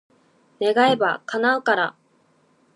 [0.59, 1.95] 願えば、叶うから。